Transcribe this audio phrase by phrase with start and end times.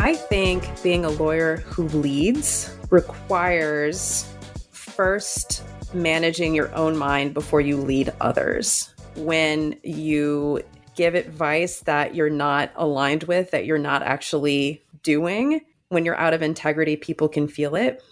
[0.00, 4.32] I think being a lawyer who leads requires
[4.70, 8.94] first managing your own mind before you lead others.
[9.16, 10.62] When you
[10.94, 16.32] give advice that you're not aligned with, that you're not actually doing, when you're out
[16.34, 18.02] of integrity, people can feel it.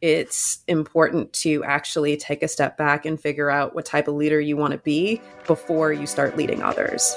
[0.00, 4.40] It's important to actually take a step back and figure out what type of leader
[4.40, 7.16] you want to be before you start leading others.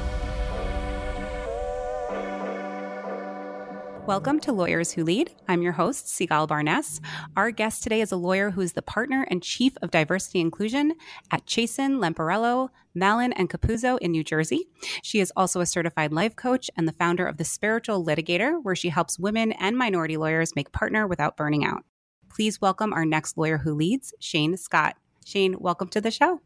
[4.11, 5.33] Welcome to Lawyers Who Lead.
[5.47, 6.99] I'm your host, Sigalle Barnes.
[7.37, 10.95] Our guest today is a lawyer who is the partner and chief of diversity inclusion
[11.31, 14.67] at Chasan, Lamparello, Mallon, and Cappuzzo in New Jersey.
[15.01, 18.75] She is also a certified life coach and the founder of The Spiritual Litigator, where
[18.75, 21.85] she helps women and minority lawyers make partner without burning out.
[22.27, 24.97] Please welcome our next lawyer who leads, Cheyne Scott.
[25.23, 26.41] Cheyne, welcome to the show.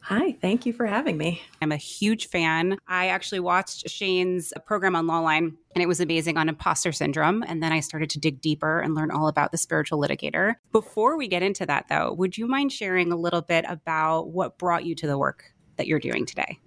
[0.00, 1.42] Hi, thank you for having me.
[1.60, 2.78] I'm a huge fan.
[2.88, 7.44] I actually watched Cheyne's uh, program on Lawline and it was amazing on imposter syndrome.
[7.46, 10.54] And then I started to dig deeper and learn all about the spiritual litigator.
[10.72, 14.56] Before we get into that, though, would you mind sharing a little bit about what
[14.56, 16.58] brought you to the work that you're doing today?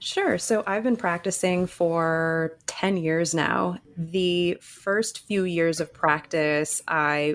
[0.00, 0.38] Sure.
[0.38, 3.78] So I've been practicing for 10 years now.
[3.96, 7.34] The first few years of practice, I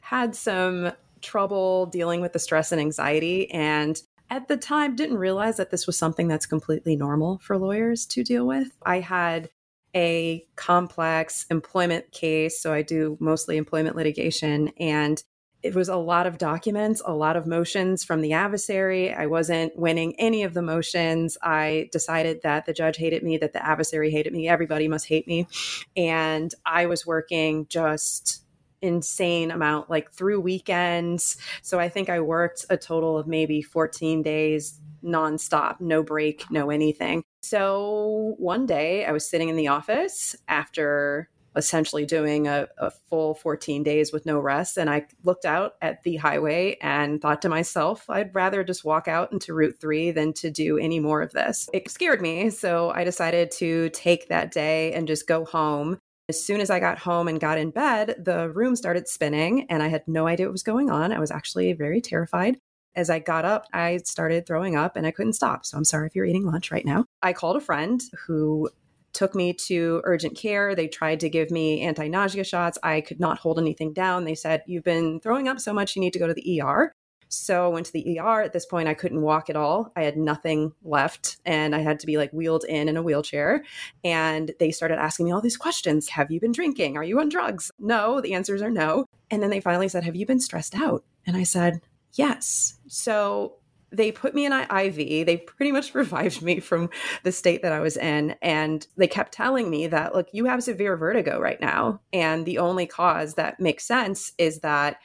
[0.00, 5.56] had some trouble dealing with the stress and anxiety and at the time didn't realize
[5.56, 8.76] that this was something that's completely normal for lawyers to deal with.
[8.84, 9.50] I had
[9.94, 15.22] a complex employment case, so I do mostly employment litigation and
[15.62, 19.12] it was a lot of documents, a lot of motions from the adversary.
[19.12, 21.36] I wasn't winning any of the motions.
[21.42, 25.26] I decided that the judge hated me, that the adversary hated me, everybody must hate
[25.26, 25.48] me.
[25.96, 28.44] And I was working just
[28.82, 31.36] insane amount like through weekends.
[31.62, 36.70] So I think I worked a total of maybe 14 days nonstop, no break, no
[36.70, 37.22] anything.
[37.42, 43.34] So one day I was sitting in the office after essentially doing a, a, full
[43.34, 44.76] 14 days with no rest.
[44.76, 49.08] And I looked out at the highway and thought to myself, I'd rather just walk
[49.08, 51.68] out into Route 3 than to do any more of this.
[51.72, 52.50] It scared me.
[52.50, 55.98] So I decided to take that day and just go home
[56.28, 59.82] as soon as I got home and got in bed, the room started spinning and
[59.82, 61.12] I had no idea what was going on.
[61.12, 62.58] I was actually very terrified.
[62.96, 65.64] As I got up, I started throwing up and I couldn't stop.
[65.64, 67.04] So I'm sorry if you're eating lunch right now.
[67.22, 68.70] I called a friend who
[69.12, 70.74] took me to urgent care.
[70.74, 72.78] They tried to give me anti nausea shots.
[72.82, 74.24] I could not hold anything down.
[74.24, 76.92] They said, You've been throwing up so much, you need to go to the ER.
[77.28, 78.42] So I went to the ER.
[78.42, 79.92] At this point, I couldn't walk at all.
[79.96, 83.64] I had nothing left and I had to be like wheeled in in a wheelchair.
[84.04, 86.96] And they started asking me all these questions Have you been drinking?
[86.96, 87.70] Are you on drugs?
[87.78, 88.20] No.
[88.20, 89.06] The answers are no.
[89.30, 91.04] And then they finally said, Have you been stressed out?
[91.26, 91.80] And I said,
[92.12, 92.78] Yes.
[92.88, 93.56] So
[93.92, 95.26] they put me in an IV.
[95.26, 96.90] They pretty much revived me from
[97.22, 98.34] the state that I was in.
[98.42, 102.00] And they kept telling me that, look, you have severe vertigo right now.
[102.12, 104.98] And the only cause that makes sense is that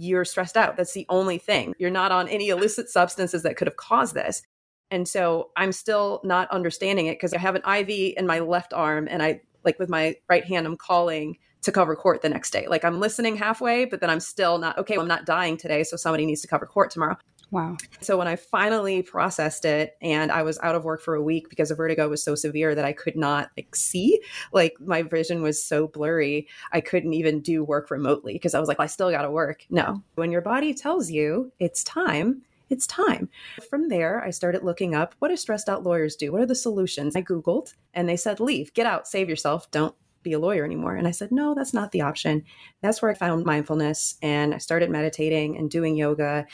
[0.00, 0.76] you're stressed out.
[0.76, 1.74] That's the only thing.
[1.78, 4.42] You're not on any illicit substances that could have caused this.
[4.90, 8.72] And so I'm still not understanding it because I have an IV in my left
[8.72, 12.50] arm and I like with my right hand, I'm calling to cover court the next
[12.50, 12.66] day.
[12.66, 14.94] Like I'm listening halfway, but then I'm still not okay.
[14.96, 17.18] Well, I'm not dying today, so somebody needs to cover court tomorrow.
[17.50, 17.76] Wow.
[18.00, 21.48] So when I finally processed it and I was out of work for a week
[21.48, 24.20] because the vertigo was so severe that I could not like see,
[24.52, 28.68] like my vision was so blurry, I couldn't even do work remotely because I was
[28.68, 29.66] like, I still got to work.
[29.68, 30.02] No.
[30.14, 33.28] When your body tells you it's time, it's time.
[33.68, 36.30] From there, I started looking up what do stressed out lawyers do?
[36.30, 37.16] What are the solutions?
[37.16, 40.96] I Googled and they said, leave, get out, save yourself, don't be a lawyer anymore.
[40.96, 42.44] And I said, no, that's not the option.
[42.82, 46.46] That's where I found mindfulness and I started meditating and doing yoga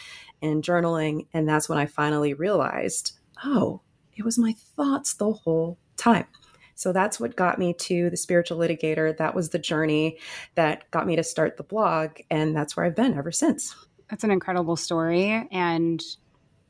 [0.42, 1.26] and journaling.
[1.32, 3.80] And that's when I finally realized, oh,
[4.14, 6.26] it was my thoughts the whole time.
[6.74, 9.16] So that's what got me to the spiritual litigator.
[9.16, 10.18] That was the journey
[10.56, 12.18] that got me to start the blog.
[12.30, 13.74] And that's where I've been ever since.
[14.10, 15.48] That's an incredible story.
[15.50, 16.02] And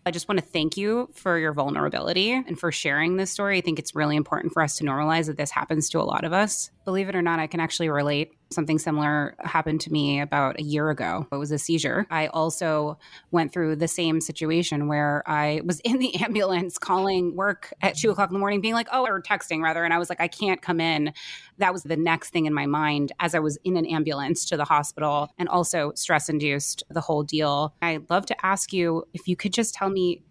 [0.06, 3.58] I just want to thank you for your vulnerability and for sharing this story.
[3.58, 6.24] I think it's really important for us to normalize that this happens to a lot
[6.24, 8.32] of us Believe it or not, I can actually relate.
[8.52, 11.26] Something similar happened to me about a year ago.
[11.32, 12.06] It was a seizure.
[12.10, 12.96] I also
[13.32, 18.10] went through the same situation where I was in the ambulance calling work at two
[18.12, 19.82] o'clock in the morning, being like, oh, or texting rather.
[19.82, 21.12] And I was like, I can't come in.
[21.58, 24.56] That was the next thing in my mind as I was in an ambulance to
[24.56, 27.74] the hospital and also stress induced the whole deal.
[27.82, 30.22] I'd love to ask you if you could just tell me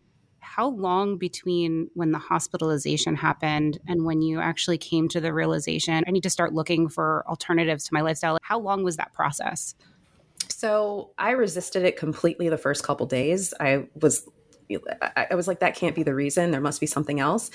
[0.55, 6.01] how long between when the hospitalization happened and when you actually came to the realization
[6.07, 8.37] I need to start looking for alternatives to my lifestyle?
[8.41, 9.75] How long was that process?
[10.47, 13.53] So I resisted it completely the first couple days.
[13.59, 14.29] I was
[15.17, 16.51] I was like that can't be the reason.
[16.51, 17.51] There must be something else.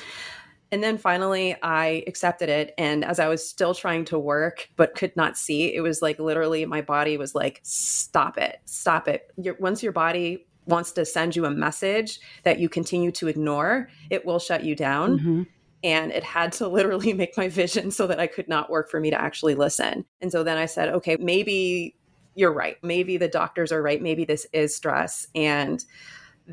[0.70, 2.74] And then finally, I accepted it.
[2.76, 6.20] And as I was still trying to work, but could not see, it was like
[6.20, 9.32] literally my body was like, stop it, stop it.
[9.58, 14.24] once your body wants to send you a message that you continue to ignore, it
[14.24, 15.18] will shut you down.
[15.18, 15.42] Mm-hmm.
[15.82, 19.00] And it had to literally make my vision so that I could not work for
[19.00, 20.04] me to actually listen.
[20.20, 21.96] And so then I said, okay, maybe
[22.34, 22.76] you're right.
[22.82, 24.00] Maybe the doctors are right.
[24.00, 25.26] Maybe this is stress.
[25.34, 25.84] And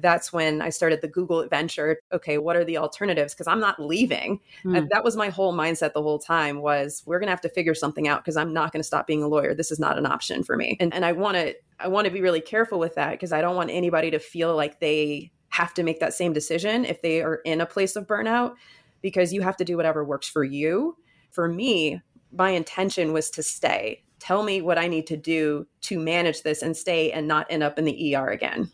[0.02, 2.00] that's when I started the Google adventure.
[2.12, 3.34] Okay, what are the alternatives?
[3.34, 4.40] Because I'm not leaving.
[4.64, 4.88] Mm.
[4.90, 7.74] that was my whole mindset the whole time was we're going to have to figure
[7.74, 9.54] something out because I'm not going to stop being a lawyer.
[9.54, 10.78] This is not an option for me.
[10.80, 13.42] And, and I want to I want to be really careful with that because I
[13.42, 17.22] don't want anybody to feel like they have to make that same decision if they
[17.22, 18.56] are in a place of burnout
[19.02, 20.98] because you have to do whatever works for you.
[21.32, 22.02] For me,
[22.32, 24.04] my intention was to stay.
[24.20, 27.64] Tell me what I need to do to manage this and stay and not end
[27.64, 28.72] up in the ER again.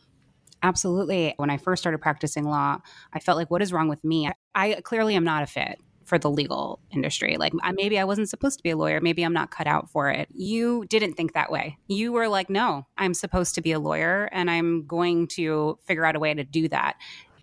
[0.63, 1.33] Absolutely.
[1.37, 2.79] When I first started practicing law,
[3.11, 4.31] I felt like, what is wrong with me?
[4.55, 7.37] I clearly am not a fit for the legal industry.
[7.37, 8.99] Like maybe I wasn't supposed to be a lawyer.
[8.99, 10.27] Maybe I'm not cut out for it.
[10.33, 11.77] You didn't think that way.
[11.87, 16.05] You were like, no, I'm supposed to be a lawyer and I'm going to figure
[16.05, 16.95] out a way to do that.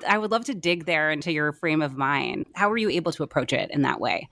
[0.06, 2.46] I would love to dig there into your frame of mind.
[2.54, 4.28] How were you able to approach it in that way?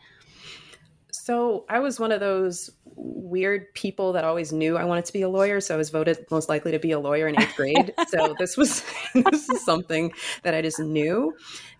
[1.28, 5.20] So I was one of those weird people that always knew I wanted to be
[5.20, 5.60] a lawyer.
[5.60, 7.92] So I was voted most likely to be a lawyer in eighth grade.
[8.08, 8.82] so this was
[9.14, 10.10] this is something
[10.42, 11.34] that I just knew.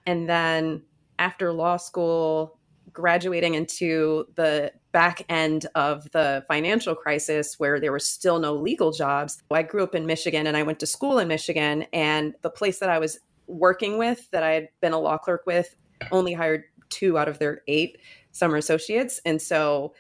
[0.07, 0.83] And then
[1.19, 2.59] after law school,
[2.93, 8.93] graduating into the back end of the financial crisis where there were still no legal
[8.93, 9.43] jobs.
[9.51, 11.87] I grew up in Michigan and I went to school in Michigan.
[11.95, 15.45] And the place that I was working with, that I had been a law clerk
[15.47, 15.75] with,
[16.13, 17.99] only hired two out of their eight
[18.39, 19.21] summer associates.
[19.25, 19.93] And so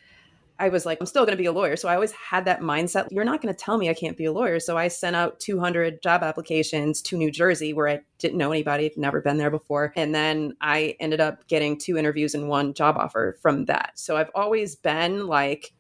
[0.60, 1.76] I was like, I'm still going to be a lawyer.
[1.76, 3.06] So I always had that mindset.
[3.10, 4.58] You're not going to tell me I can't be a lawyer.
[4.58, 8.84] So I sent out 200 job applications to New Jersey where I didn't know anybody,
[8.84, 9.92] had never been there before.
[9.94, 13.92] And then I ended up getting two interviews and one job offer from that.
[13.94, 15.72] So I've always been like,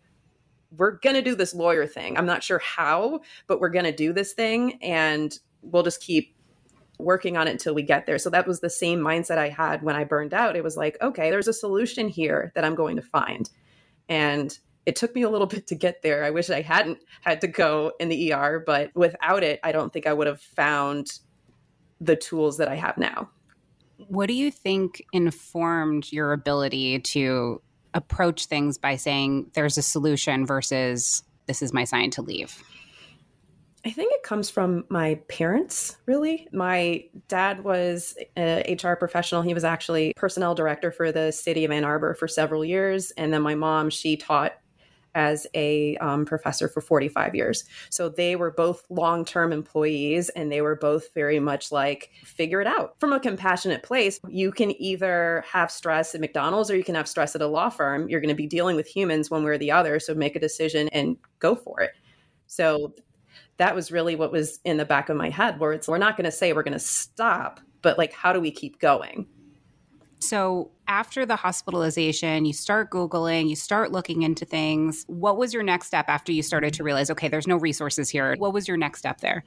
[0.76, 2.16] we're going to do this lawyer thing.
[2.16, 6.34] I'm not sure how, but we're going to do this thing and we'll just keep
[6.98, 8.18] working on it until we get there.
[8.18, 10.56] So that was the same mindset I had when I burned out.
[10.56, 13.48] It was like, okay, there's a solution here that I'm going to find.
[14.08, 16.24] And it took me a little bit to get there.
[16.24, 19.92] I wish I hadn't had to go in the ER, but without it, I don't
[19.92, 21.20] think I would have found
[22.00, 23.28] the tools that I have now.
[23.96, 27.60] What do you think informed your ability to
[27.94, 32.62] approach things by saying there's a solution versus this is my sign to leave?
[33.88, 36.46] I think it comes from my parents, really.
[36.52, 39.40] My dad was a HR professional.
[39.40, 43.12] He was actually personnel director for the city of Ann Arbor for several years.
[43.12, 44.52] And then my mom, she taught
[45.14, 47.64] as a um, professor for 45 years.
[47.88, 52.60] So they were both long term employees and they were both very much like, figure
[52.60, 53.00] it out.
[53.00, 57.08] From a compassionate place, you can either have stress at McDonald's or you can have
[57.08, 58.06] stress at a law firm.
[58.10, 59.98] You're going to be dealing with humans one way or the other.
[59.98, 61.92] So make a decision and go for it.
[62.46, 62.92] So
[63.58, 66.16] that was really what was in the back of my head, where it's, we're not
[66.16, 69.26] going to say we're going to stop, but like, how do we keep going?
[70.20, 75.04] So, after the hospitalization, you start Googling, you start looking into things.
[75.06, 78.34] What was your next step after you started to realize, okay, there's no resources here?
[78.38, 79.44] What was your next step there?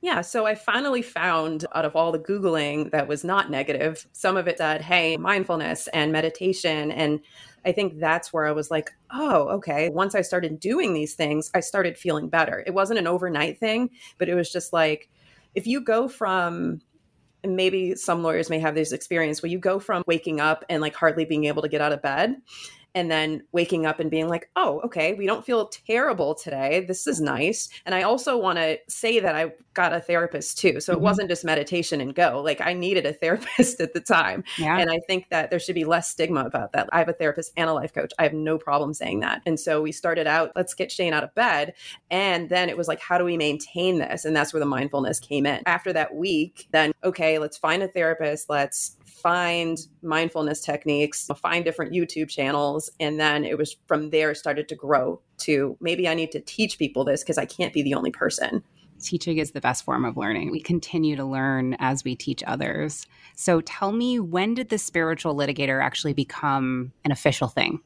[0.00, 4.36] Yeah, so I finally found out of all the Googling that was not negative, some
[4.36, 6.90] of it said, hey, mindfulness and meditation.
[6.90, 7.20] And
[7.64, 9.90] I think that's where I was like, oh, okay.
[9.90, 12.64] Once I started doing these things, I started feeling better.
[12.66, 15.08] It wasn't an overnight thing, but it was just like,
[15.54, 16.80] if you go from
[17.44, 20.94] maybe some lawyers may have this experience where you go from waking up and like
[20.94, 22.36] hardly being able to get out of bed
[22.94, 26.84] and then waking up and being like, oh, okay, we don't feel terrible today.
[26.86, 27.68] This is nice.
[27.86, 30.80] And I also want to say that I got a therapist too.
[30.80, 31.00] So mm-hmm.
[31.00, 32.42] it wasn't just meditation and go.
[32.44, 34.44] Like I needed a therapist at the time.
[34.58, 34.78] Yeah.
[34.78, 36.88] And I think that there should be less stigma about that.
[36.92, 38.12] I have a therapist and a life coach.
[38.18, 39.42] I have no problem saying that.
[39.46, 41.74] And so we started out, let's get Cheyne out of bed.
[42.10, 44.24] And then it was like, how do we maintain this?
[44.24, 45.62] And that's where the mindfulness came in.
[45.66, 48.50] After that week, then, okay, let's find a therapist.
[48.50, 52.90] Let's find mindfulness techniques, find different YouTube channels.
[53.00, 56.78] And then it was from there started to grow to maybe I need to teach
[56.78, 58.62] people this because I can't be the only person.
[59.02, 60.50] Teaching is the best form of learning.
[60.50, 63.06] We continue to learn as we teach others.
[63.34, 67.80] So tell me, when did the spiritual litigator actually become an official thing?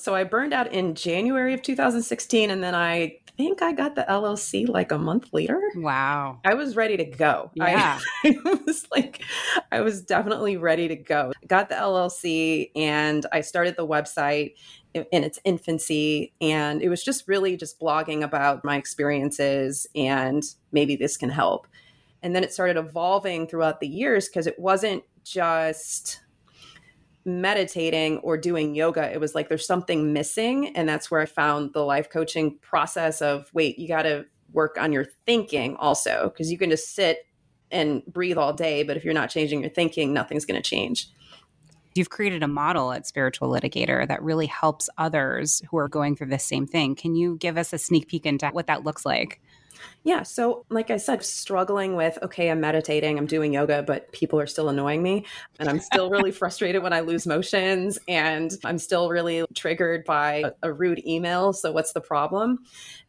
[0.00, 4.04] So I burned out in January of 2016, and then I think I got the
[4.08, 5.60] LLC like a month later.
[5.74, 6.40] Wow.
[6.44, 7.50] I was ready to go.
[7.54, 7.98] Yeah.
[8.24, 9.22] I, I was like,
[9.70, 11.32] I was definitely ready to go.
[11.46, 14.54] Got the LLC and I started the website
[14.94, 16.32] in, in its infancy.
[16.40, 20.42] And it was just really just blogging about my experiences and
[20.72, 21.66] maybe this can help.
[22.22, 26.20] And then it started evolving throughout the years because it wasn't just
[27.30, 30.74] meditating or doing yoga, it was like there's something missing.
[30.76, 34.76] And that's where I found the life coaching process of wait, you got to work
[34.80, 37.26] on your thinking also, because you can just sit
[37.70, 38.82] and breathe all day.
[38.82, 41.08] But if you're not changing your thinking, nothing's going to change.
[41.94, 46.28] You've created a model at Spiritual Litigator that really helps others who are going through
[46.28, 46.94] the same thing.
[46.94, 49.40] Can you give us a sneak peek into what that looks like?
[50.02, 50.22] Yeah.
[50.22, 54.46] So, like I said, struggling with, okay, I'm meditating, I'm doing yoga, but people are
[54.46, 55.26] still annoying me.
[55.58, 57.98] And I'm still really frustrated when I lose motions.
[58.08, 61.52] And I'm still really triggered by a, a rude email.
[61.52, 62.60] So, what's the problem?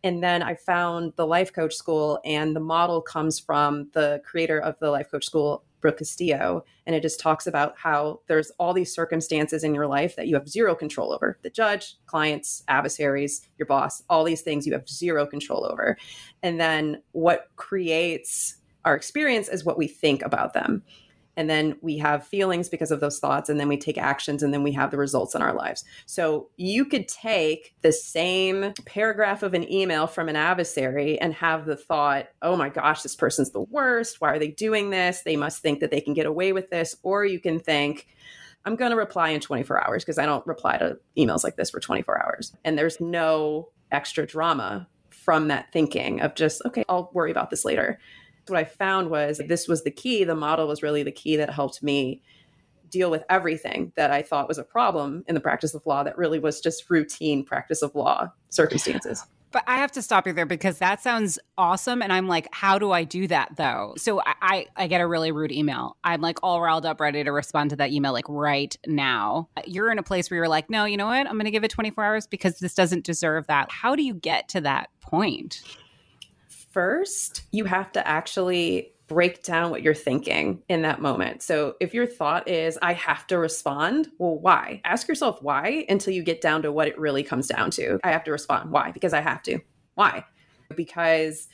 [0.03, 4.59] And then I found the life coach school, and the model comes from the creator
[4.59, 6.63] of the life coach school, Brooke Castillo.
[6.85, 10.35] And it just talks about how there's all these circumstances in your life that you
[10.35, 14.87] have zero control over the judge, clients, adversaries, your boss, all these things you have
[14.87, 15.97] zero control over.
[16.43, 20.83] And then what creates our experience is what we think about them
[21.37, 24.53] and then we have feelings because of those thoughts and then we take actions and
[24.53, 25.83] then we have the results in our lives.
[26.05, 31.65] So you could take the same paragraph of an email from an adversary and have
[31.65, 34.19] the thought oh my gosh this person's the worst.
[34.19, 35.21] Why are they doing this?
[35.21, 36.95] They must think that they can get away with this.
[37.03, 38.07] Or you can think
[38.65, 41.69] i'm going to reply in 24 hours because i don't reply to emails like this
[41.69, 42.55] for 24 hours.
[42.63, 47.65] And there's no extra drama from that thinking of just okay i'll worry about this
[47.65, 47.99] later
[48.47, 50.23] what I found was this was the key.
[50.23, 52.21] The model was really the key that helped me
[52.89, 56.17] deal with everything that I thought was a problem in the practice of law that
[56.17, 59.25] really was just routine practice of law circumstances.
[59.51, 62.01] But I have to stop you there because that sounds awesome.
[62.01, 63.93] And I'm like, how do I do that though?
[63.97, 65.97] So I, I, get a really rude email.
[66.05, 69.49] I'm like all riled up, ready to respond to that email like right now.
[69.65, 71.27] You're in a place where you're like, no, you know what?
[71.27, 73.69] I'm going to give it 24 hours because this doesn't deserve that.
[73.69, 75.61] How do you get to that point?
[76.71, 81.41] First, you have to actually break down what you're thinking in that moment.
[81.41, 84.79] So if your thought is, I have to respond, well, why?
[84.85, 87.99] Ask yourself why until you get down to what it really comes down to.
[88.05, 88.71] I have to respond.
[88.71, 88.91] Why?
[88.91, 89.59] Because I have to.
[89.95, 90.23] Why?
[90.73, 91.49] Because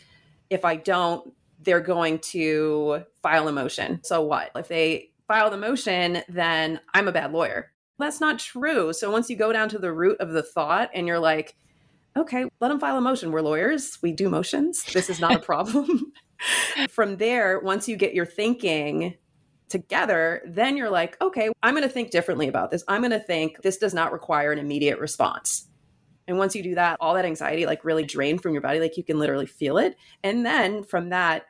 [0.52, 4.02] if I don't, they're going to file a motion.
[4.04, 4.52] So what?
[4.56, 7.72] If they file the motion, then I'm a bad lawyer.
[7.98, 8.94] That's not true.
[8.94, 11.56] So once you go down to the root of the thought and you're like,
[12.18, 13.32] okay, let them file a motion.
[13.32, 14.84] We're lawyers, we do motions.
[14.86, 16.14] This is not a problem.
[16.90, 19.16] From there, once you get your thinking
[19.70, 22.84] together, then you're like, okay, I'm going to think differently about this.
[22.88, 25.68] I'm going to think this does not require an immediate response.
[26.28, 28.98] And once you do that, all that anxiety like really drained from your body, like
[28.98, 29.96] you can literally feel it.
[30.24, 31.46] And then from that,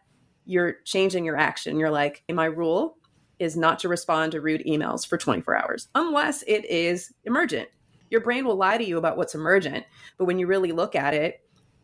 [0.45, 1.77] you're changing your action.
[1.77, 2.97] You're like, my rule
[3.39, 7.69] is not to respond to rude emails for 24 hours unless it is emergent
[8.09, 9.85] your brain will lie to you about what's emergent.
[10.17, 11.41] But when you really look at it,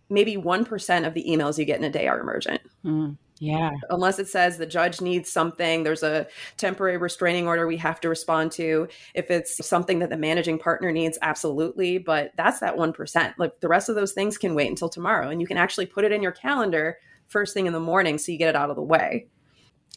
[0.10, 2.62] maybe 1% of the emails you get in a day are emergent.
[2.86, 3.72] Mm, yeah.
[3.90, 6.28] Unless it says the judge needs something, there's a
[6.58, 8.88] temporary restraining order we have to respond to.
[9.14, 11.98] If it's something that the managing partner needs, absolutely.
[11.98, 13.34] But that's that 1%.
[13.38, 15.30] Like the rest of those things can wait until tomorrow.
[15.30, 18.32] And you can actually put it in your calendar first thing in the morning so
[18.32, 19.28] you get it out of the way.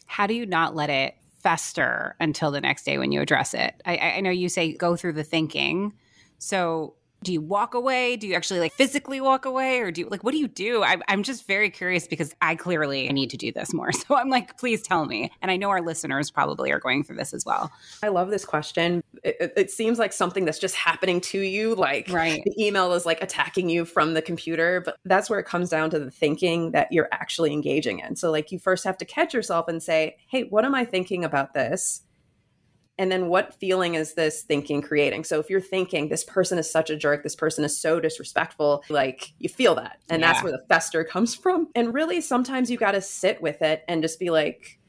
[0.07, 3.81] How do you not let it fester until the next day when you address it?
[3.85, 5.93] I, I know you say go through the thinking
[6.37, 8.15] so do you walk away?
[8.15, 10.83] Do you actually like physically walk away or do you like what do you do?
[10.83, 13.91] I, I'm just very curious because I clearly need to do this more.
[14.07, 15.31] So I'm like, please tell me.
[15.41, 17.71] And I know our listeners probably are going through this as well.
[18.03, 19.03] I love this question.
[19.23, 21.75] It, it seems like something that's just happening to you.
[21.75, 22.41] Like right.
[22.45, 25.89] the email is like attacking you from the computer, but that's where it comes down
[25.89, 28.15] to the thinking that you're actually engaging in.
[28.15, 31.25] So like you first have to catch yourself and say, hey, what am I thinking
[31.25, 32.03] about this?
[32.97, 35.23] And then what feeling is this thinking creating?
[35.23, 38.83] So if you're thinking this person is such a jerk this person is so disrespectful
[38.89, 39.99] like you feel that.
[40.09, 40.31] And yeah.
[40.31, 41.67] that's where the fester comes from.
[41.75, 44.79] And really sometimes you got to sit with it and just be like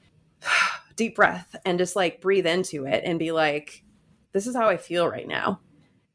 [0.96, 3.84] deep breath and just like breathe into it and be like
[4.32, 5.60] this is how i feel right now.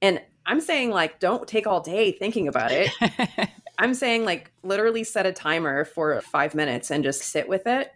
[0.02, 2.90] And i'm saying like don't take all day thinking about it.
[3.80, 7.92] I'm saying like literally set a timer for five minutes and just sit with it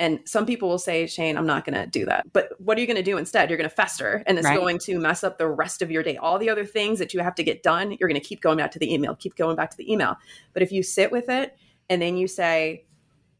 [0.00, 2.32] And some people will say, Cheyne, I'm not going to do that.
[2.32, 3.50] But what are you going to do instead?
[3.50, 4.56] You're going to fester and it's right.
[4.56, 6.16] going to mess up the rest of your day.
[6.16, 8.58] All the other things that you have to get done, you're going to keep going
[8.58, 10.16] back to the email, keep going back to the email.
[10.52, 11.56] But if you sit with it
[11.90, 12.86] and then you say,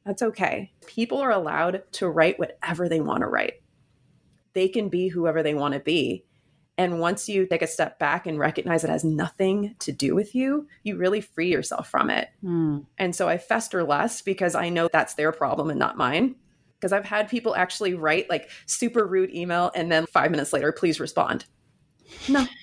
[0.05, 0.73] that's okay.
[0.87, 3.63] People are allowed to write whatever they want to write,
[4.55, 6.25] they can be whoever they want to be.
[6.77, 10.35] And once you take a step back and recognize it has nothing to do with
[10.35, 12.31] you, you really free yourself from it.
[12.43, 12.87] Mm.
[12.97, 16.37] And so I fester less because I know that's their problem and not mine.
[16.79, 20.73] Because I've had people actually write like super rude email and then five minutes later,
[20.73, 21.45] please respond.
[22.29, 22.47] No.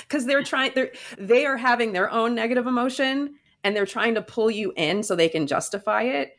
[0.00, 3.34] Because they're trying, they're they are having their own negative emotion
[3.64, 6.36] and they're trying to pull you in so they can justify it.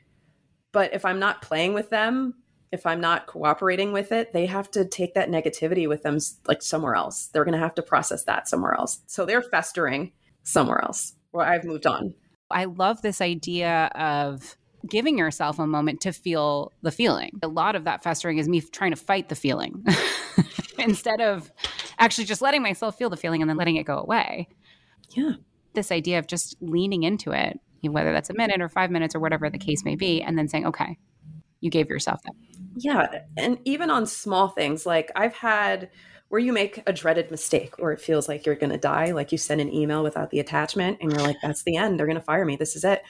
[0.72, 2.36] But if I'm not playing with them,
[2.72, 6.62] if I'm not cooperating with it, they have to take that negativity with them like
[6.62, 7.28] somewhere else.
[7.28, 9.02] They're going to have to process that somewhere else.
[9.06, 10.12] So they're festering
[10.44, 12.16] somewhere else where I've moved on.
[12.50, 17.40] I love this idea of giving yourself a moment to feel the feeling.
[17.42, 19.86] A lot of that festering is me trying to fight the feeling
[20.78, 21.52] instead of
[22.00, 24.48] actually just letting myself feel the feeling and then letting it go away.
[25.12, 25.34] Yeah.
[25.74, 29.20] This idea of just leaning into it, whether that's a minute or five minutes or
[29.20, 30.98] whatever the case may be, and then saying, okay,
[31.62, 32.34] you gave yourself that.
[32.76, 33.22] Yeah.
[33.38, 35.90] And even on small things, like I've had
[36.30, 39.32] where you make a dreaded mistake or it feels like you're going to die, like
[39.32, 42.00] you send an email without the attachment and you're like, that's the end.
[42.00, 42.56] They're going to fire me.
[42.56, 43.04] This is it.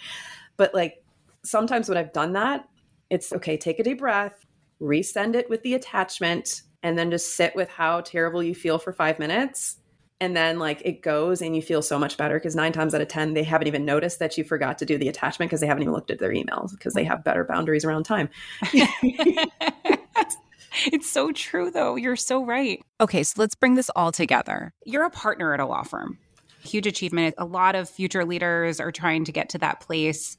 [0.57, 1.02] But like
[1.43, 2.67] sometimes when I've done that,
[3.09, 4.45] it's okay, take a deep breath,
[4.81, 8.91] resend it with the attachment, and then just sit with how terrible you feel for
[8.91, 9.77] five minutes.
[10.19, 13.01] And then like it goes and you feel so much better because nine times out
[13.01, 15.67] of ten they haven't even noticed that you forgot to do the attachment because they
[15.67, 18.29] haven't even looked at their emails because they have better boundaries around time.
[20.87, 21.95] It's so true though.
[21.95, 22.81] You're so right.
[22.99, 24.73] Okay so let's bring this all together.
[24.85, 26.17] You're a partner at a law firm.
[26.63, 27.35] Huge achievement.
[27.37, 30.37] A lot of future leaders are trying to get to that place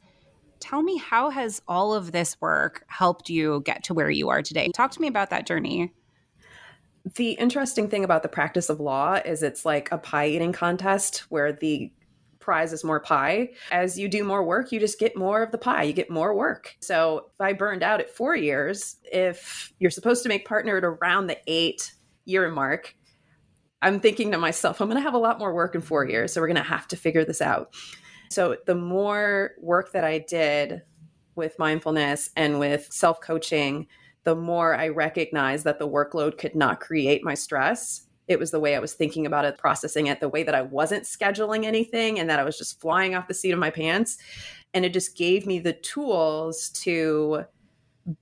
[0.65, 4.41] tell me how has all of this work helped you get to where you are
[4.41, 5.93] today talk to me about that journey
[7.17, 11.19] the interesting thing about the practice of law is it's like a pie eating contest
[11.29, 11.93] where the
[12.41, 13.51] prize is more pie.
[13.71, 15.83] As you do more work, you just get more of the pie.
[15.85, 16.77] You get more work.
[16.81, 20.85] So if I burned out at four years, if you're supposed to make partner at
[20.85, 21.93] around the eight
[22.27, 22.95] year mark,
[23.83, 26.33] I'm thinking to myself, I'm going to have a lot more work in four years.
[26.33, 27.75] So we're going to have to figure this out.
[28.35, 30.83] So the more work that I did
[31.37, 33.87] with mindfulness and with self coaching,
[34.25, 38.09] the more I recognized that the workload could not create my stress.
[38.27, 40.63] It was the way I was thinking about it, processing it, the way that I
[40.63, 44.19] wasn't scheduling anything and that I was just flying off the seat of my pants.
[44.73, 47.45] And it just gave me the tools to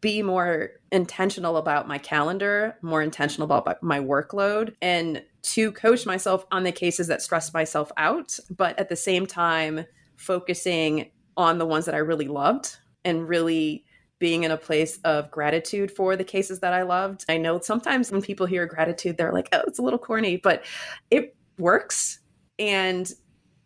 [0.02, 6.44] be more intentional about my calendar, more intentional about my workload, and to coach myself
[6.52, 9.86] on the cases that stress myself out, but at the same time,
[10.22, 13.84] focusing on the ones that I really loved and really
[14.18, 17.24] being in a place of gratitude for the cases that I loved.
[17.28, 20.64] I know sometimes when people hear gratitude, they're like, oh, it's a little corny, but
[21.10, 22.20] it works.
[22.58, 23.10] And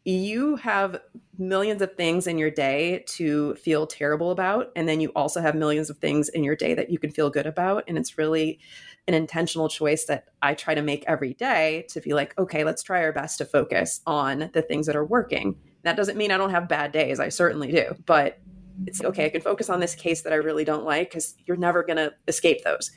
[0.07, 1.01] you have
[1.37, 4.71] millions of things in your day to feel terrible about.
[4.77, 7.29] And then you also have millions of things in your day that you can feel
[7.29, 7.85] good about.
[7.87, 8.61] And it's really
[9.09, 12.83] an intentional choice that I try to make every day to be like, okay, let's
[12.83, 15.57] try our best to focus on the things that are working.
[15.87, 17.21] That doesn't mean I don't have bad days.
[17.21, 17.95] I certainly do.
[18.07, 18.41] But
[18.87, 21.57] it's okay, I can focus on this case that I really don't like because you're
[21.57, 22.91] never going to escape those.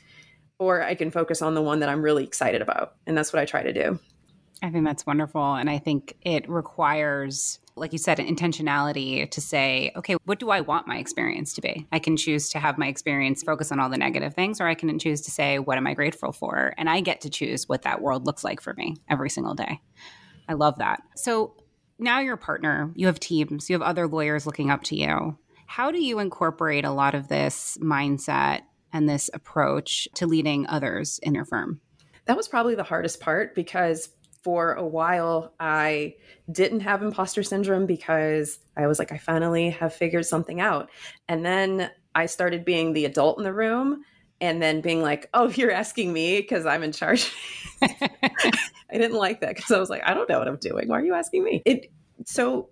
[0.58, 2.96] Or I can focus on the one that I'm really excited about.
[3.06, 4.00] And that's what I try to do.
[4.60, 5.54] I think that's wonderful.
[5.54, 10.60] And I think it requires, like you said, intentionality to say, okay, what do I
[10.60, 11.86] want my experience to be?
[11.92, 14.74] I can choose to have my experience focus on all the negative things, or I
[14.74, 16.74] can choose to say, what am I grateful for?
[16.76, 19.80] And I get to choose what that world looks like for me every single day.
[20.48, 21.00] I love that.
[21.14, 21.54] So
[22.00, 25.36] now you're a partner, you have teams, you have other lawyers looking up to you.
[25.66, 31.20] How do you incorporate a lot of this mindset and this approach to leading others
[31.22, 31.80] in your firm?
[32.24, 34.08] That was probably the hardest part because
[34.42, 36.16] for a while I
[36.50, 40.90] didn't have imposter syndrome because I was like, I finally have figured something out.
[41.28, 44.04] And then I started being the adult in the room
[44.40, 47.32] and then being like, oh, you're asking me because I'm in charge.
[48.92, 50.88] I didn't like that because I was like, I don't know what I'm doing.
[50.88, 51.62] Why are you asking me?
[51.64, 51.90] It
[52.26, 52.68] so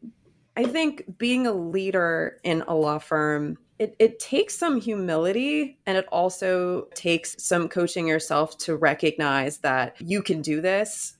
[0.56, 5.96] I think being a leader in a law firm, it, it takes some humility and
[5.96, 11.16] it also takes some coaching yourself to recognize that you can do this.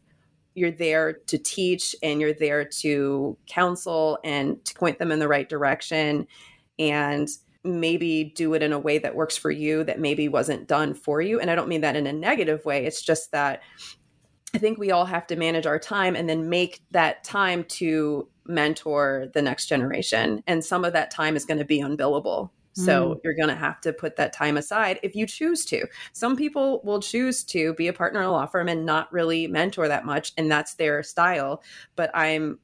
[0.55, 5.29] You're there to teach and you're there to counsel and to point them in the
[5.29, 6.27] right direction
[6.81, 7.29] and
[7.63, 11.21] maybe do it in a way that works for you that maybe wasn't done for
[11.21, 11.39] you.
[11.39, 12.87] And I don't mean that in a negative way.
[12.87, 13.63] It's just that
[14.55, 18.29] I think we all have to manage our time and then make that time to
[18.47, 20.43] mentor the next generation.
[20.47, 22.51] And some of that time is going to be unbillable.
[22.73, 23.21] So mm.
[23.25, 25.87] you're going to have to put that time aside if you choose to.
[26.13, 29.49] Some people will choose to be a partner in a law firm and not really
[29.49, 31.63] mentor that much, and that's their style.
[31.97, 32.61] But I'm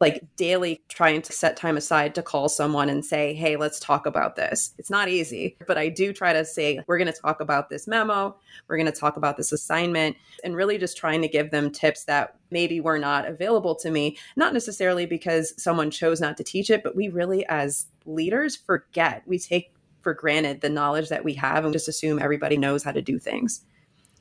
[0.00, 4.04] like daily trying to set time aside to call someone and say, hey, let's talk
[4.04, 4.74] about this.
[4.78, 7.86] It's not easy, but I do try to say, we're going to talk about this
[7.86, 8.36] memo,
[8.68, 12.04] we're going to talk about this assignment, and really just trying to give them tips
[12.04, 16.68] that maybe were not available to me, not necessarily because someone chose not to teach
[16.68, 19.22] it, but we really, as leaders, forget.
[19.26, 22.92] We take for granted the knowledge that we have and just assume everybody knows how
[22.92, 23.64] to do things.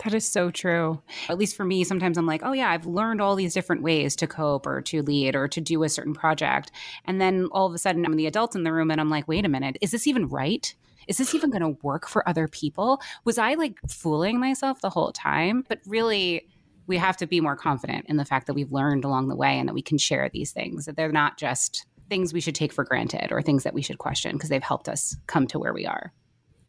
[0.03, 1.01] That is so true.
[1.29, 4.15] At least for me, sometimes I'm like, oh, yeah, I've learned all these different ways
[4.17, 6.71] to cope or to lead or to do a certain project.
[7.05, 9.27] And then all of a sudden, I'm the adult in the room and I'm like,
[9.27, 10.75] wait a minute, is this even right?
[11.07, 13.01] Is this even going to work for other people?
[13.23, 15.63] Was I like fooling myself the whole time?
[15.67, 16.47] But really,
[16.87, 19.57] we have to be more confident in the fact that we've learned along the way
[19.57, 22.73] and that we can share these things, that they're not just things we should take
[22.73, 25.73] for granted or things that we should question because they've helped us come to where
[25.73, 26.11] we are.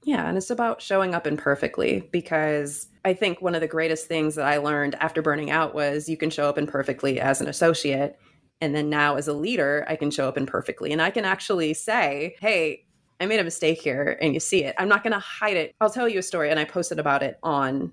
[0.07, 4.37] Yeah, and it's about showing up imperfectly because I think one of the greatest things
[4.37, 8.17] that I learned after burning out was you can show up imperfectly as an associate.
[8.61, 10.93] And then now as a leader, I can show up imperfectly.
[10.93, 12.85] And I can actually say, hey,
[13.19, 14.77] I made a mistake here and you see it.
[14.79, 15.75] I'm not going to hide it.
[15.81, 16.53] I'll tell you a story.
[16.53, 17.93] And I posted about it on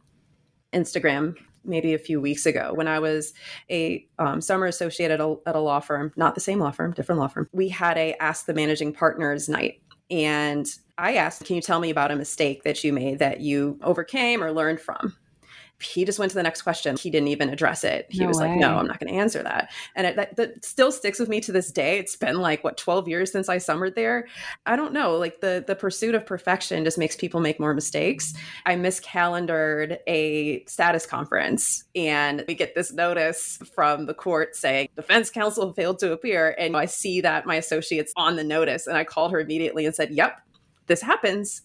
[0.71, 3.33] Instagram maybe a few weeks ago when I was
[3.69, 6.91] a um, summer associate at a, at a law firm, not the same law firm,
[6.91, 7.47] different law firm.
[7.53, 9.81] We had a Ask the Managing Partners night.
[10.13, 13.79] And I asked, Can you tell me about a mistake that you made that you
[13.81, 15.15] overcame or learned from?
[15.83, 16.97] He just went to the next question.
[16.97, 18.07] He didn't even address it.
[18.09, 18.49] He no was way.
[18.49, 21.29] like, "No, I'm not going to answer that." And it, that, that, still sticks with
[21.29, 21.99] me to this day.
[21.99, 24.27] It's been like what 12 years since I summered there.
[24.65, 25.17] I don't know.
[25.17, 28.33] Like the the pursuit of perfection just makes people make more mistakes.
[28.65, 35.29] I miscalendared a status conference, and we get this notice from the court saying defense
[35.29, 39.03] counsel failed to appear, and I see that my associate's on the notice, and I
[39.03, 40.39] called her immediately and said, "Yep,
[40.87, 41.61] this happens."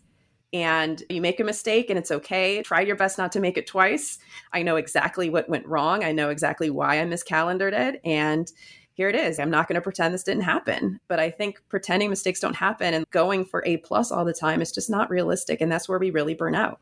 [0.52, 2.62] And you make a mistake and it's okay.
[2.62, 4.18] Try your best not to make it twice.
[4.52, 6.04] I know exactly what went wrong.
[6.04, 8.00] I know exactly why I miscalendared it.
[8.04, 8.50] And
[8.92, 9.38] here it is.
[9.38, 10.98] I'm not going to pretend this didn't happen.
[11.06, 14.60] But I think pretending mistakes don't happen and going for A plus all the time
[14.60, 15.60] is just not realistic.
[15.60, 16.80] And that's where we really burn out.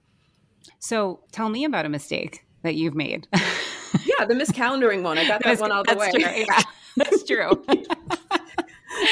[0.78, 3.26] So tell me about a mistake that you've made.
[3.32, 5.18] yeah, the miscalendaring one.
[5.18, 6.10] I got that one all the way.
[6.10, 6.20] True.
[6.20, 6.62] Yeah,
[6.96, 7.64] that's true.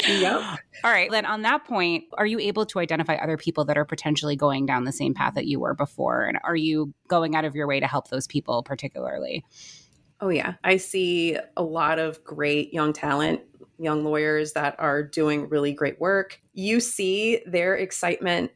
[0.07, 0.41] yep.
[0.83, 1.09] All right.
[1.09, 4.65] Then on that point, are you able to identify other people that are potentially going
[4.65, 6.23] down the same path that you were before?
[6.25, 9.43] And are you going out of your way to help those people particularly?
[10.21, 10.53] Oh, yeah.
[10.63, 13.41] I see a lot of great young talent,
[13.77, 16.39] young lawyers that are doing really great work.
[16.53, 18.51] You see their excitement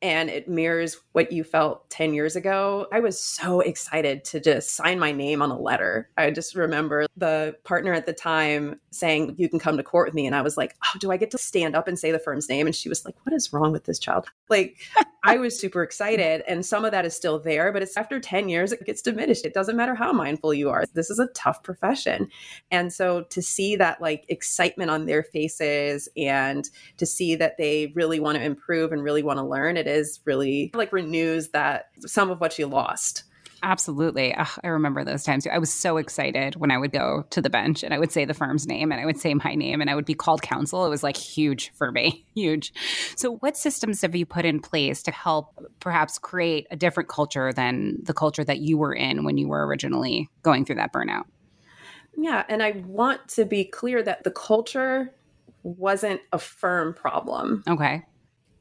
[0.00, 2.86] and it mirrors what you felt 10 years ago.
[2.92, 6.08] I was so excited to just sign my name on a letter.
[6.16, 10.14] I just remember the partner at the time saying, You can come to court with
[10.14, 10.26] me.
[10.26, 12.48] And I was like, Oh, do I get to stand up and say the firm's
[12.48, 12.66] name?
[12.66, 14.26] And she was like, What is wrong with this child?
[14.48, 14.76] Like,
[15.24, 16.44] I was super excited.
[16.46, 19.44] And some of that is still there, but it's after 10 years, it gets diminished.
[19.44, 20.84] It doesn't matter how mindful you are.
[20.94, 22.28] This is a tough profession.
[22.70, 27.92] And so to see that like excitement on their faces and to see that they
[27.96, 31.86] really want to improve and really want to learn, it is really like renews that
[32.00, 33.24] some of what you lost.
[33.62, 34.34] Absolutely.
[34.36, 35.46] I remember those times.
[35.46, 38.24] I was so excited when I would go to the bench and I would say
[38.24, 40.86] the firm's name and I would say my name and I would be called counsel.
[40.86, 42.72] It was like huge for me, huge.
[43.16, 47.52] So, what systems have you put in place to help perhaps create a different culture
[47.52, 51.24] than the culture that you were in when you were originally going through that burnout?
[52.16, 52.44] Yeah.
[52.48, 55.12] And I want to be clear that the culture
[55.62, 57.64] wasn't a firm problem.
[57.68, 58.04] Okay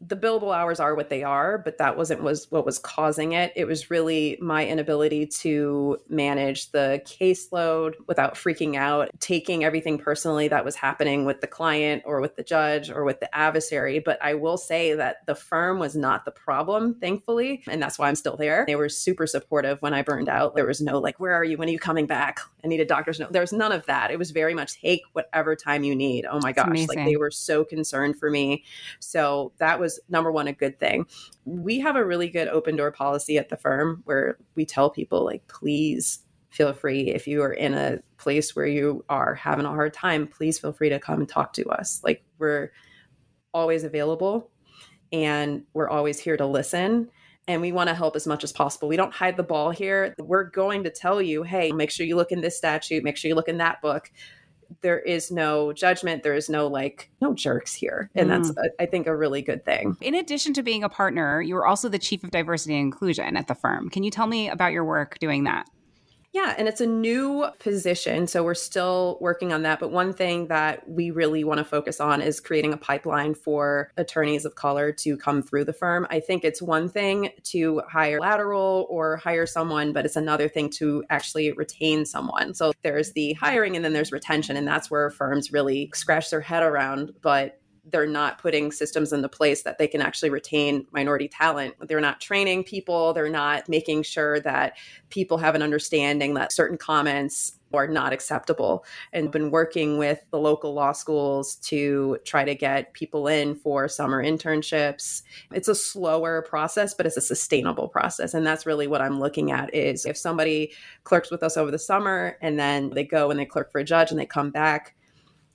[0.07, 3.51] the billable hours are what they are, but that wasn't was what was causing it.
[3.55, 10.47] It was really my inability to manage the caseload without freaking out, taking everything personally
[10.47, 13.99] that was happening with the client or with the judge or with the adversary.
[13.99, 18.07] But I will say that the firm was not the problem, thankfully, and that's why
[18.07, 18.63] I'm still there.
[18.65, 20.55] They were super supportive when I burned out.
[20.55, 21.57] There was no like, "Where are you?
[21.57, 23.33] When are you coming back?" I need a doctor's note.
[23.33, 24.11] There was none of that.
[24.11, 26.25] It was very much take whatever time you need.
[26.25, 28.63] Oh my gosh, like they were so concerned for me.
[28.99, 31.05] So that was number one a good thing.
[31.45, 35.23] We have a really good open door policy at the firm where we tell people
[35.23, 39.69] like please feel free if you are in a place where you are having a
[39.69, 42.01] hard time, please feel free to come and talk to us.
[42.03, 42.71] Like we're
[43.53, 44.49] always available
[45.11, 47.09] and we're always here to listen
[47.47, 48.87] and we want to help as much as possible.
[48.87, 50.13] We don't hide the ball here.
[50.19, 53.29] We're going to tell you, hey, make sure you look in this statute, make sure
[53.29, 54.11] you look in that book
[54.81, 58.09] there is no judgment there is no like no jerks here.
[58.15, 58.43] And mm.
[58.55, 59.97] that's i think a really good thing.
[60.01, 63.37] In addition to being a partner you are also the chief of diversity and inclusion
[63.37, 63.89] at the firm.
[63.89, 65.67] Can you tell me about your work doing that
[66.37, 68.27] Yeah, and it's a new position.
[68.27, 69.79] So we're still working on that.
[69.79, 73.91] But one thing that we really want to focus on is creating a pipeline for
[73.97, 76.05] attorneys of color to come through the firm.
[76.11, 80.69] I think it's one thing to hire lateral or hire someone, but it's another thing
[80.73, 82.53] to actually retain someone.
[82.53, 84.57] So there's the hiring and then there's retention.
[84.57, 87.13] And that's where firms really scratch their head around.
[87.23, 87.59] But
[87.91, 91.75] they're not putting systems into place that they can actually retain minority talent.
[91.81, 94.77] They're not training people, they're not making sure that
[95.09, 98.85] people have an understanding that certain comments are not acceptable.
[99.11, 103.87] And been working with the local law schools to try to get people in for
[103.87, 105.21] summer internships.
[105.53, 108.33] It's a slower process but it's a sustainable process.
[108.33, 110.71] And that's really what i'm looking at is if somebody
[111.03, 113.83] clerks with us over the summer and then they go and they clerk for a
[113.83, 114.95] judge and they come back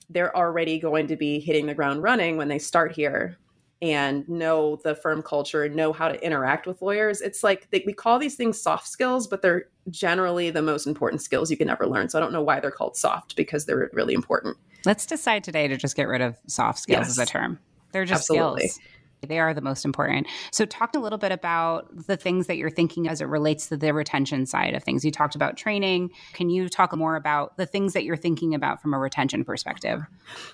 [0.09, 3.37] they're already going to be hitting the ground running when they start here
[3.81, 7.19] and know the firm culture, and know how to interact with lawyers.
[7.19, 11.21] It's like they, we call these things soft skills, but they're generally the most important
[11.21, 12.07] skills you can ever learn.
[12.07, 14.55] So I don't know why they're called soft because they're really important.
[14.85, 17.09] Let's decide today to just get rid of soft skills yes.
[17.09, 17.59] as a term.
[17.91, 18.69] They're just Absolutely.
[18.69, 18.87] skills.
[19.27, 20.27] They are the most important.
[20.51, 23.77] So, talk a little bit about the things that you're thinking as it relates to
[23.77, 25.03] the retention side of things.
[25.03, 26.11] You talked about training.
[26.33, 30.01] Can you talk more about the things that you're thinking about from a retention perspective?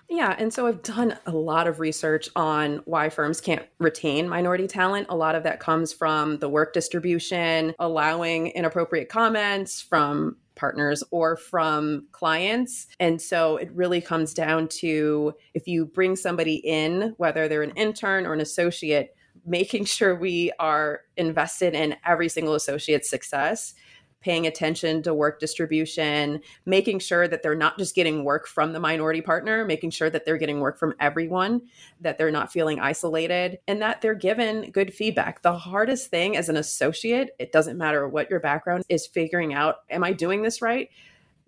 [0.09, 0.35] Yeah.
[0.37, 5.07] And so, I've done a lot of research on why firms can't retain minority talent.
[5.09, 11.37] A lot of that comes from the work distribution, allowing inappropriate comments from partners or
[11.37, 12.87] from clients.
[12.99, 17.71] And so it really comes down to if you bring somebody in, whether they're an
[17.75, 23.73] intern or an associate, making sure we are invested in every single associate's success
[24.21, 28.79] paying attention to work distribution, making sure that they're not just getting work from the
[28.79, 31.61] minority partner, making sure that they're getting work from everyone,
[32.01, 35.41] that they're not feeling isolated, and that they're given good feedback.
[35.41, 39.77] The hardest thing as an associate, it doesn't matter what your background is figuring out,
[39.89, 40.89] am I doing this right?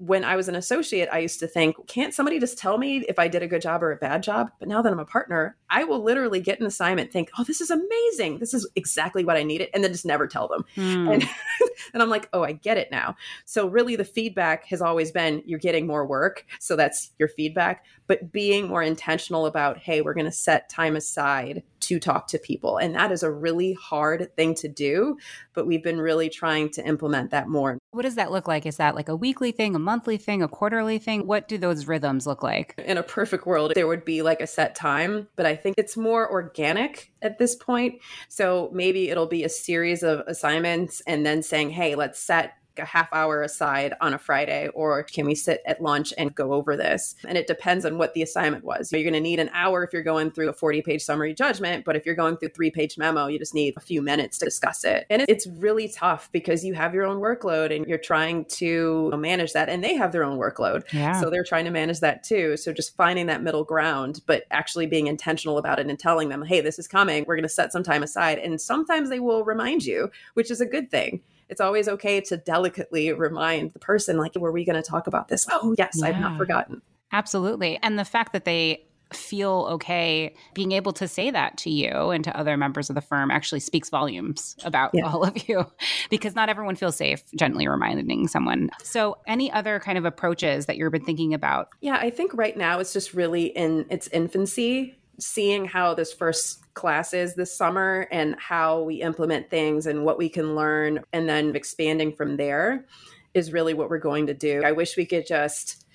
[0.02, 3.20] When I was an associate, I used to think, can't somebody just tell me if
[3.20, 4.50] I did a good job or a bad job?
[4.58, 7.62] But now that I'm a partner, I will literally get an assignment, think, oh, this
[7.62, 8.40] is amazing.
[8.40, 9.70] This is exactly what I needed.
[9.76, 10.66] And then just never tell them.
[10.76, 11.14] Mm.
[11.14, 11.30] And,
[11.94, 13.16] and I'm like, oh, I get it now.
[13.46, 16.48] So really the feedback has always been you're getting more work.
[16.60, 17.86] So that's your feedback.
[18.08, 22.40] But being more intentional about, hey, we're going to set time aside to talk to
[22.40, 22.78] people.
[22.78, 25.18] And that is a really hard thing to do,
[25.54, 27.78] but we've been really trying to implement that more.
[27.92, 28.66] What does that look like?
[28.66, 31.28] Is that like a weekly thing, a monthly thing, a quarterly thing?
[31.28, 32.76] What do those rhythms look like?
[32.78, 35.98] In a perfect world, there would be like a set time, but I think it's
[35.98, 38.02] more organic at this point.
[38.30, 42.86] So maybe it'll be a series of assignments and then saying, hey, let's set a
[42.86, 46.76] half hour aside on a Friday, or can we sit at lunch and go over
[46.78, 47.16] this?
[47.28, 48.92] And it depends on what the assignment was.
[48.92, 51.86] You're going to need an hour if you're going through a 40 page summary judgment,
[51.86, 54.38] but if you're going through a three page memo, you just need a few minutes
[54.40, 55.06] to discuss it.
[55.10, 59.54] And it's really tough because you have your own workload and you're trying to manage
[59.54, 60.84] that, and they have their own workload.
[60.94, 61.20] Yeah.
[61.20, 62.58] So they're trying to manage that too.
[62.58, 66.44] So just finding that middle ground, but actually being intentional about it and telling them,
[66.44, 67.26] hey, this is coming.
[67.28, 68.40] We're going to set some time aside.
[68.40, 72.38] And sometimes they will remind you, which is a good thing it's always okay to
[72.38, 75.46] delicately remind the person, like, were we going to talk about this?
[75.52, 76.08] Oh, yes, yeah.
[76.08, 76.82] I've not forgotten.
[77.12, 77.78] Absolutely.
[77.84, 82.24] And the fact that they feel okay being able to say that to you and
[82.24, 85.06] to other members of the firm actually speaks volumes about yeah.
[85.06, 85.70] all of you
[86.10, 88.70] because not everyone feels safe gently reminding someone.
[88.82, 91.68] So, any other kind of approaches that you've been thinking about?
[91.82, 96.61] Yeah, I think right now it's just really in its infancy seeing how this first
[96.74, 101.28] class is this summer and how we implement things and what we can learn and
[101.28, 102.86] then expanding from there
[103.34, 104.62] is really what we're going to do.
[104.64, 105.86] I wish we could just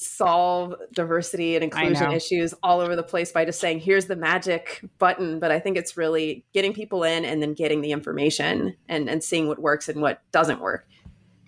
[0.00, 4.84] solve diversity and inclusion issues all over the place by just saying here's the magic
[4.98, 5.40] button.
[5.40, 9.24] But i think it's really getting people in and then getting the information and and
[9.24, 10.86] seeing what works and what doesn't work.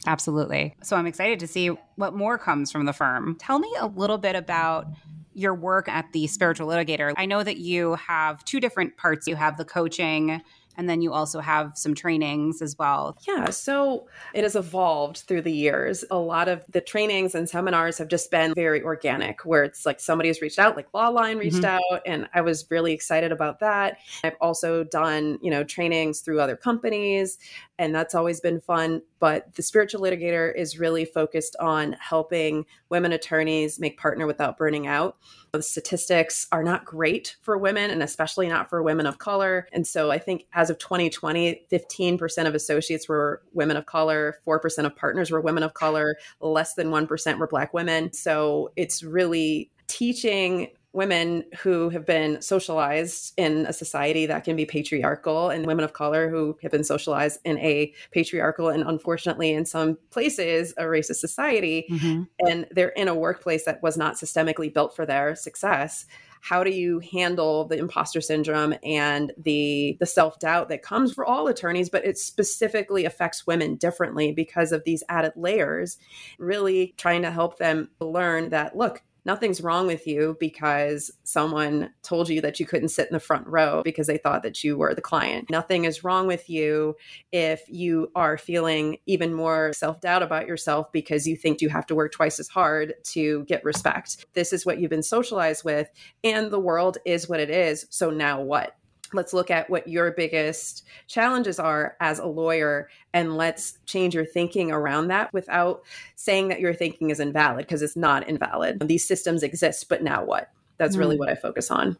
[0.06, 0.74] Absolutely.
[0.82, 3.36] So i'm excited to see what more comes from the firm.
[3.38, 4.88] Tell me a little bit about
[5.32, 7.12] your work at the spiritual litigator.
[7.16, 9.26] I know that you have two different parts.
[9.26, 10.42] You have the coaching
[10.76, 13.18] and then you also have some trainings as well.
[13.26, 16.04] Yeah, so it has evolved through the years.
[16.10, 20.00] A lot of the trainings and seminars have just been very organic, where it's like
[20.00, 21.94] somebody has reached out, like Lawline reached mm-hmm.
[21.94, 23.98] out, and I was really excited about that.
[24.24, 27.38] I've also done, you know, trainings through other companies,
[27.78, 29.02] and that's always been fun.
[29.20, 34.86] But the spiritual litigator is really focused on helping women attorneys make partner without burning
[34.86, 35.16] out.
[35.52, 39.68] The statistics are not great for women and especially not for women of color.
[39.72, 44.86] And so I think as of 2020, 15% of associates were women of color, 4%
[44.86, 48.12] of partners were women of color, less than 1% were Black women.
[48.12, 54.66] So it's really teaching women who have been socialized in a society that can be
[54.66, 59.64] patriarchal and women of color who have been socialized in a patriarchal and unfortunately in
[59.64, 62.22] some places a racist society mm-hmm.
[62.40, 66.06] and they're in a workplace that was not systemically built for their success
[66.40, 71.46] how do you handle the imposter syndrome and the the self-doubt that comes for all
[71.46, 75.98] attorneys but it specifically affects women differently because of these added layers
[76.38, 82.28] really trying to help them learn that look nothing's wrong with you because someone told
[82.28, 84.94] you that you couldn't sit in the front row because they thought that you were
[84.94, 85.50] the client.
[85.50, 86.96] Nothing is wrong with you
[87.32, 91.86] if you are feeling even more self doubt about yourself because you think you have
[91.86, 94.26] to work twice as hard to get respect.
[94.34, 95.90] This is what you've been socialized with,
[96.24, 97.86] and the world is what it is.
[97.90, 98.76] So now what?
[99.12, 104.24] Let's look at what your biggest challenges are as a lawyer and let's change your
[104.24, 105.82] thinking around that without
[106.16, 108.80] saying that your thinking is invalid because it's not invalid.
[108.86, 110.50] These systems exist, but now what?
[110.78, 111.20] That's really mm.
[111.20, 111.96] what I focus on.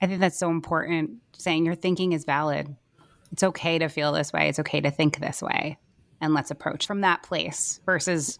[0.00, 2.74] I think that's so important saying your thinking is valid.
[3.30, 5.78] It's okay to feel this way, it's okay to think this way.
[6.20, 8.38] And let's approach from that place versus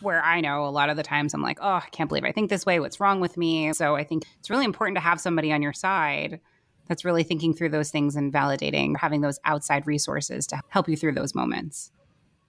[0.00, 2.32] where I know a lot of the times I'm like, oh, I can't believe I
[2.32, 2.78] think this way.
[2.78, 3.72] What's wrong with me?
[3.72, 6.40] So I think it's really important to have somebody on your side
[6.86, 10.96] that's really thinking through those things and validating, having those outside resources to help you
[10.96, 11.90] through those moments.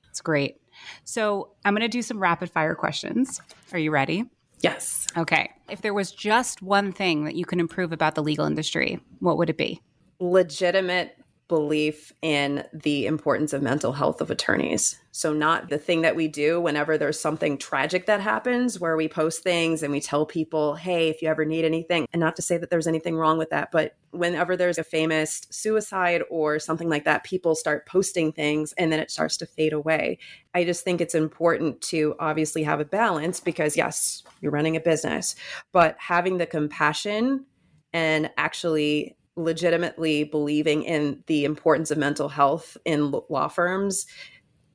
[0.10, 0.58] It's great.
[1.04, 3.42] So I'm going to do some rapid fire questions.
[3.74, 4.26] Are you ready?
[4.62, 5.08] Yes.
[5.18, 5.52] Okay.
[5.70, 9.38] If there was just one thing that you can improve about the legal industry, what
[9.38, 9.82] would it be?
[10.20, 11.18] Legitimate
[11.48, 15.00] belief in the importance of mental health of attorneys.
[15.12, 19.08] So, not the thing that we do whenever there's something tragic that happens where we
[19.08, 22.42] post things and we tell people, hey, if you ever need anything, and not to
[22.42, 26.90] say that there's anything wrong with that, but whenever there's a famous suicide or something
[26.90, 30.18] like that, people start posting things and then it starts to fade away.
[30.54, 34.82] I just think it's important to obviously have a balance because, yes, you're running a
[34.82, 35.36] business,
[35.72, 37.46] but having the compassion
[37.94, 44.06] and actually legitimately believing in the importance of mental health in law firms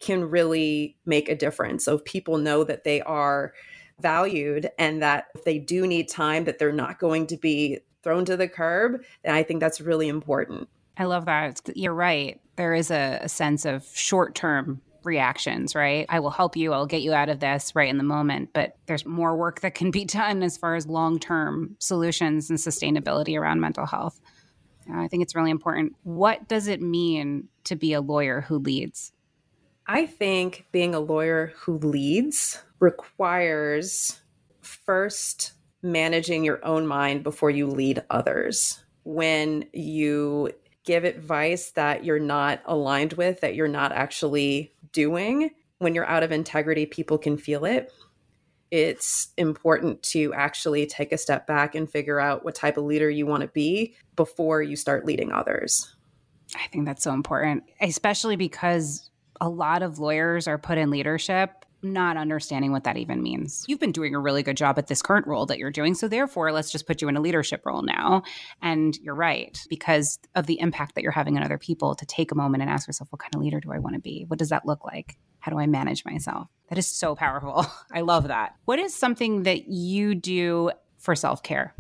[0.01, 1.85] can really make a difference.
[1.85, 3.53] So if people know that they are
[4.01, 8.25] valued and that if they do need time that they're not going to be thrown
[8.25, 10.69] to the curb, then I think that's really important.
[10.97, 11.61] I love that.
[11.75, 12.41] You're right.
[12.57, 16.07] There is a, a sense of short-term reactions, right?
[16.09, 18.77] I will help you, I'll get you out of this right in the moment, but
[18.87, 23.61] there's more work that can be done as far as long-term solutions and sustainability around
[23.61, 24.21] mental health.
[24.91, 25.95] Uh, I think it's really important.
[26.03, 29.13] What does it mean to be a lawyer who leads?
[29.87, 34.21] I think being a lawyer who leads requires
[34.61, 38.83] first managing your own mind before you lead others.
[39.05, 40.53] When you
[40.85, 46.23] give advice that you're not aligned with, that you're not actually doing, when you're out
[46.23, 47.93] of integrity, people can feel it
[48.71, 53.11] it's important to actually take a step back and figure out what type of leader
[53.11, 55.95] you want to be before you start leading others.
[56.55, 61.65] I think that's so important, especially because a lot of lawyers are put in leadership
[61.83, 63.65] not understanding what that even means.
[63.67, 65.95] You've been doing a really good job at this current role that you're doing.
[65.95, 68.23] So, therefore, let's just put you in a leadership role now.
[68.61, 72.33] And you're right, because of the impact that you're having on other people, to take
[72.33, 74.25] a moment and ask yourself, what kind of leader do I want to be?
[74.29, 75.17] What does that look like?
[75.41, 76.49] How do I manage myself?
[76.69, 77.67] That is so powerful.
[77.93, 78.55] I love that.
[78.65, 81.75] What is something that you do for self care?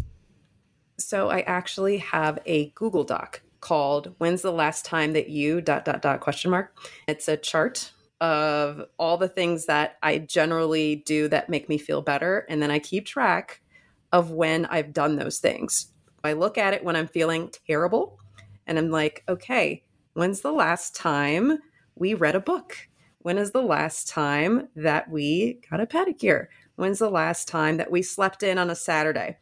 [0.98, 5.84] So, I actually have a Google Doc called When's the Last Time That You dot
[5.84, 6.76] dot dot question mark.
[7.06, 12.02] It's a chart of all the things that I generally do that make me feel
[12.02, 12.46] better.
[12.48, 13.62] And then I keep track
[14.12, 15.92] of when I've done those things.
[16.22, 18.18] I look at it when I'm feeling terrible
[18.66, 21.58] and I'm like, okay, when's the last time
[21.94, 22.88] we read a book?
[23.22, 26.46] When is the last time that we got a pedicure?
[26.76, 29.36] When's the last time that we slept in on a Saturday?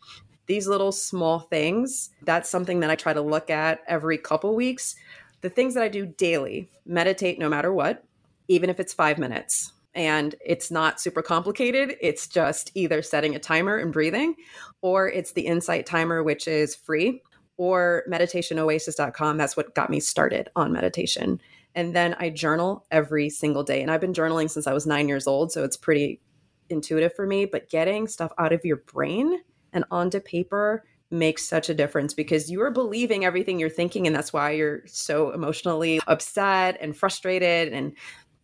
[0.47, 4.97] These little small things, that's something that I try to look at every couple weeks.
[5.43, 8.03] The things that I do daily meditate no matter what,
[8.49, 9.73] even if it's five minutes.
[9.95, 11.97] And it's not super complicated.
[12.01, 14.35] It's just either setting a timer and breathing,
[14.81, 17.23] or it's the Insight Timer, which is free,
[17.57, 19.37] or meditationoasis.com.
[19.37, 21.41] That's what got me started on meditation.
[21.79, 23.83] And then I journal every single day.
[23.83, 25.53] And I've been journaling since I was nine years old.
[25.53, 26.21] So it's pretty
[26.69, 27.45] intuitive for me.
[27.45, 32.51] But getting stuff out of your brain and onto paper makes such a difference because
[32.51, 34.09] you are believing everything you're thinking.
[34.09, 37.93] And that's why you're so emotionally upset and frustrated and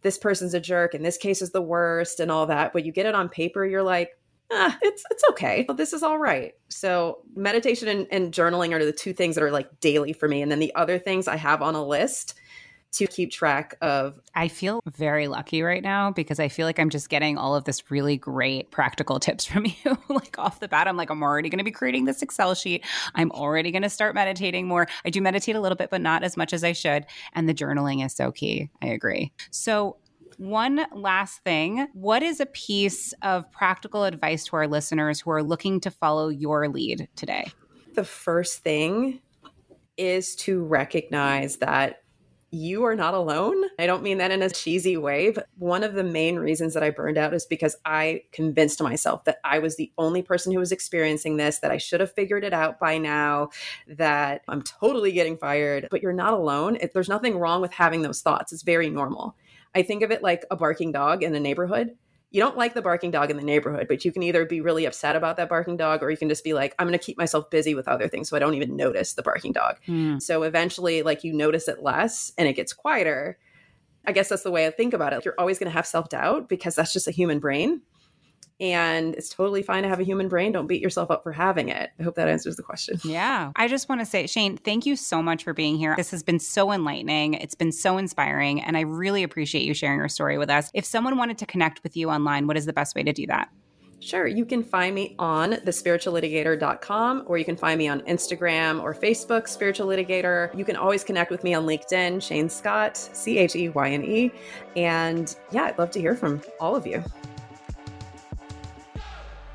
[0.03, 2.73] this person's a jerk and this case is the worst and all that.
[2.73, 4.11] But you get it on paper, you're like,
[4.53, 5.66] ah, it's it's okay.
[5.77, 6.53] This is all right.
[6.68, 10.40] So meditation and, and journaling are the two things that are like daily for me.
[10.40, 12.35] And then the other things I have on a list
[12.94, 14.20] to keep track of.
[14.35, 17.64] I feel very lucky right now because I feel like I'm just getting all of
[17.64, 19.99] this really great practical tips from you.
[20.09, 22.84] like off the bat, I'm like, I'm already going to be creating this Excel sheet.
[23.14, 24.86] I'm already going to start meditating more.
[25.05, 27.07] I do meditate a little bit, but not as much as I should.
[27.32, 28.70] And the journaling is so key.
[28.82, 29.32] I agree.
[29.51, 29.97] So,
[30.36, 35.45] one last thing What is a piece of practical advice to our listeners who are
[35.45, 37.53] looking to follow your lead today?
[37.95, 39.20] The first thing
[39.97, 42.03] is to recognize that
[42.55, 43.64] you are not alone.
[43.78, 46.82] I don't mean that in a cheesy way, but one of the main reasons that
[46.82, 50.61] I burned out is because I convinced myself that I was the only person who
[50.61, 53.50] was experiencing this, that I should have figured it out by now,
[53.88, 55.88] that I'm totally getting fired.
[55.90, 56.78] But you're not alone.
[56.94, 58.52] There's nothing wrong with having those thoughts.
[58.52, 59.36] It's very normal.
[59.74, 61.96] I think of it like a barking dog in a neighborhood
[62.35, 64.87] you don't like the barking dog in the neighborhood, but you can either be really
[64.87, 67.16] upset about that barking dog or you can just be like, I'm going to keep
[67.16, 69.76] myself busy with other things so I don't even notice the barking dog.
[69.87, 70.20] Mm.
[70.20, 73.39] So eventually, like, you notice it less and it gets quieter.
[74.05, 75.24] I guess that's the way I think about it.
[75.24, 77.82] You're always going to have self doubt because that's just a human brain
[78.61, 80.52] and it's totally fine to have a human brain.
[80.52, 81.90] Don't beat yourself up for having it.
[81.98, 83.00] I hope that answers the question.
[83.14, 83.52] Yeah.
[83.55, 85.94] I just want to say, Cheyne, thank you so much for being here.
[85.96, 87.34] This has been so enlightening.
[87.34, 88.61] It's been so inspiring.
[88.61, 90.70] And I really appreciate you sharing your story with us.
[90.74, 93.26] If someone wanted to connect with you online, what is the best way to do
[93.26, 93.50] that?
[94.00, 94.26] Sure.
[94.26, 99.48] You can find me on thespirituallitigator.com or you can find me on Instagram or Facebook,
[99.48, 100.57] Spiritual Litigator.
[100.57, 104.05] You can always connect with me on LinkedIn, Cheyne Scott, C H E Y N
[104.05, 104.30] E.
[104.76, 107.02] And yeah, I'd love to hear from all of you.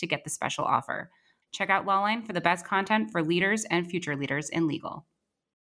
[0.00, 1.10] to get the special offer.
[1.52, 5.06] Check out Lawline for the best content for leaders and future leaders in legal.